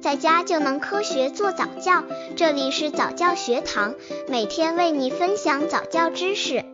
[0.00, 2.02] 在家就能科学做早教。
[2.34, 3.94] 这里是早教学堂，
[4.28, 6.64] 每天为你分享早教知识。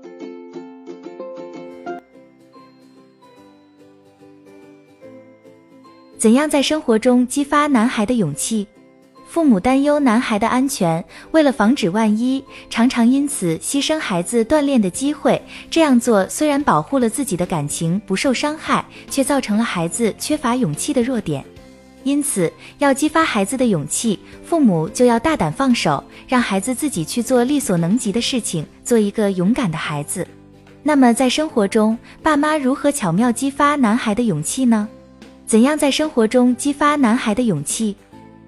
[6.17, 8.67] 怎样在生活中激发男孩的勇气？
[9.29, 15.43] 父母担忧男孩的安全，为了防止万一，常常因此牺牲孩子锻炼的机会。
[15.69, 21.45] 这样做虽然保护了自己的感情不受伤害，却造成了孩子缺乏勇气的弱点。
[22.07, 30.25] 因此，要激发孩子的勇气，父母就要大胆放手，让孩子自己去做力所能及的事情，做一个勇敢的孩子。
[30.85, 34.87] 那么，在生活中，爸妈如何巧妙激发男孩的勇气呢？
[35.47, 37.97] 怎样在生活中激发男孩的勇气？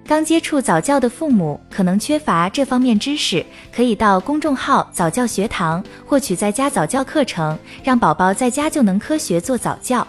[0.07, 10.07] 刚接触早教的父母可能缺乏这方面知识，可以到公众号早教学堂获取在家早教课程，让宝宝在家就能科学做早教。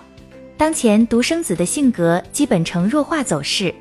[0.61, 3.75] 当前独生子的性格基本呈弱化走势。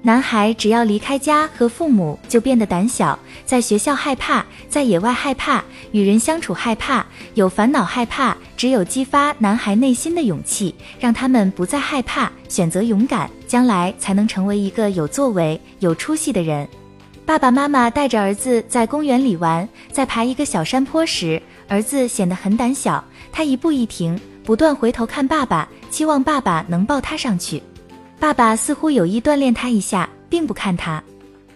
[0.00, 8.34] 男孩只要离开家和父母，就变得胆小，在学校害怕，在野外害怕，与人相处害怕，有烦恼害怕。
[8.56, 16.66] 只有激发男孩内心的勇气，让他们不再害怕，选择勇敢，将来才能成为一个有作为、有出息的人。
[17.26, 27.62] 爸爸妈妈带着儿子在公园里玩，在爬一个小山坡时，儿子显得很胆小，他一步一停，不断回头看爸爸，期望爸爸能抱他上去。
[28.18, 31.02] 爸爸似乎有意锻炼他一下，并不看他。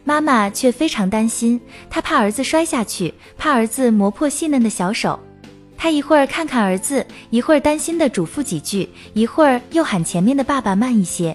[0.04, 5.18] 妈妈却非常担心，她怕儿子摔下去，怕儿子磨破细嫩的小手。
[5.76, 11.34] 她一会儿看看儿子，一会儿担心的嘱咐几句，一会儿又喊前面的爸爸慢一些。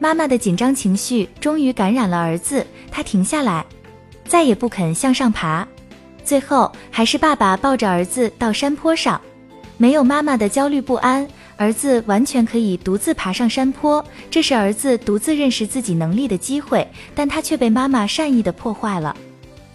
[0.00, 3.64] 妈妈的紧张情绪终于感染了儿子，他停下来，
[4.26, 5.66] 再也不肯向上爬。
[6.24, 9.20] 最后还是爸爸抱着儿子到山坡上，
[9.76, 11.26] 没有妈妈的焦虑不安。
[11.56, 19.16] 儿子完全可以独自爬上山坡，这是儿子独自认识自己能力的机会，但他却被妈妈善意的破坏了。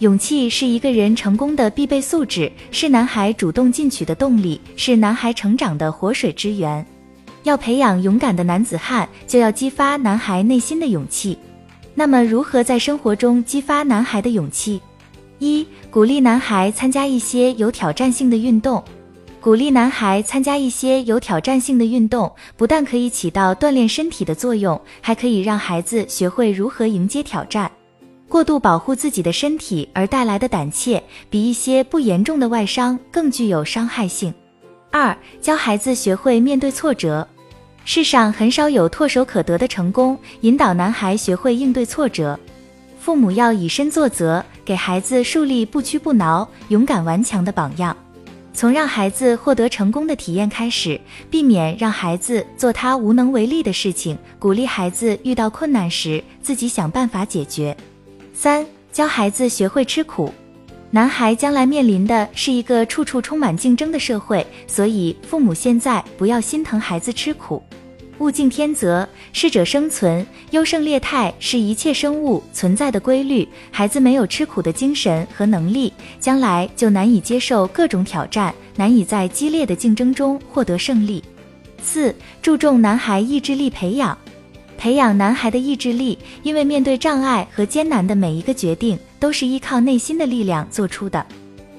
[0.00, 6.86] 勇气是一个人成功的必备素质，是男孩主动进取的动力，是男孩成长的活水之源。
[7.44, 11.38] 要培养勇敢的男子汉，就要激发男孩内心的勇气。
[11.94, 14.80] 那么，如何在生活中激发男孩的勇气？
[15.38, 18.82] 一、鼓励男孩参加一些有挑战性的运动。
[19.48, 27.72] 鼓励男孩参加一些有挑战性的运动，不但可以起到锻炼身体的作用，还可以让孩子学会如何迎接挑战。
[28.28, 34.34] 过度保护自己的身体而带来的胆怯，比一些不严重的外伤更具有伤害性。
[34.90, 37.26] 二、教孩子学会面对挫折。
[37.86, 42.38] 世上很少有唾手可得的成功，引导男孩学会应对挫折。
[43.00, 47.96] 父母要以身作则，给孩子树立不屈不挠、勇敢顽强的榜样。
[48.52, 51.00] 从让孩子获得成功的体验开始，
[51.30, 57.76] 避免让孩子做他无能为力的事情，鼓励孩子遇到困难时自己想办法解决。
[58.34, 60.32] 三、教孩子学会吃苦。
[60.90, 67.62] 男孩将来面临的是一个处处充满竞争的社会，所以父母现在不要心疼孩子吃苦。
[68.20, 73.48] 物竞天择，适者生存，优胜劣汰是一切生物存在的规律。
[73.70, 81.22] 孩子没有吃苦的精神和能力，将来就难以接受各种挑战，难以在激烈的竞争中获得胜利。
[81.80, 84.18] 四、注重男孩意志力培养，
[84.76, 91.24] 培养男孩的意志力，因为面对障碍和艰难的每一个决定，都是依靠内心的力量做出的。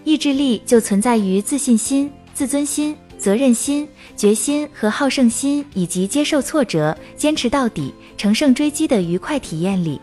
[0.06, 2.96] 意志力就存在于自信心、自尊心。
[3.20, 10.00] 责任心、决心和好胜心，以及接受挫折、坚持到底、乘胜追击的愉快体验里。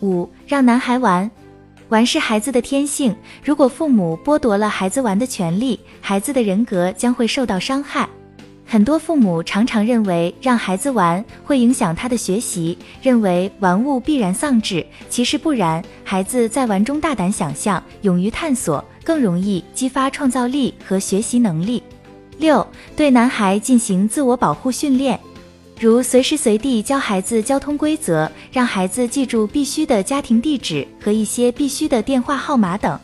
[0.00, 1.30] 五、让男孩玩，
[1.88, 3.14] 玩是孩子的天性。
[3.44, 8.08] 如果父母剥夺了孩子玩的权利，孩子的人格将会受到伤害。
[8.64, 14.86] 很多父母常常认为让孩子玩会影响他的学习，认为玩物必然丧志。
[15.10, 21.82] 其实不然，孩子在玩中大胆想象、勇于探索，更容易激发创造力和学习能力。
[22.38, 22.66] 六，
[22.96, 25.18] 对男孩进行自我保护训练，
[25.78, 32.98] 如随时随地教孩子交通规则，让孩子记住必须的家庭地址和一些必须的电话号码等。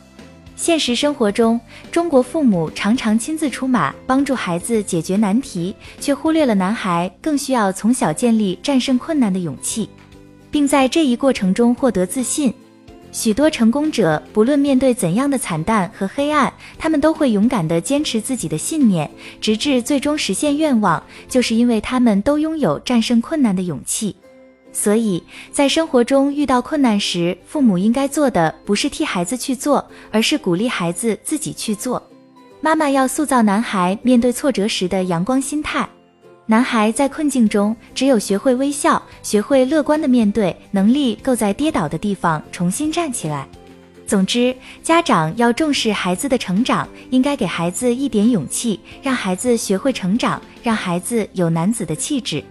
[0.55, 1.57] 现实生活中，
[1.89, 9.89] 中国父母常常亲自出马帮助孩子解决难题，却忽略了男孩更需要从小建立战胜困难的勇气，
[10.51, 12.53] 并在这一过程中获得自信。
[13.11, 19.09] 许多成功者，不论面对怎样的惨淡和黑暗，他们都会勇敢地坚持自己的信念，
[19.41, 24.15] 直至最终实现愿望，就是因为他们都拥有战胜困难的勇气。
[24.71, 25.21] 所以
[25.51, 32.01] 在生活中遇到困难时，父母应该做的不是替孩子去做，而是鼓励孩子自己去做。
[32.61, 35.89] 妈妈要塑造男孩面对挫折时的阳光心态。
[36.49, 43.47] 男孩在困境中，只有学会微笑，学会乐观的面对，能力够在跌倒的地方重新站起来。
[44.07, 52.43] 总之，家长要重视孩子的成长，应该给孩子一点勇气，让孩子学会成长，让孩子有男子的气质。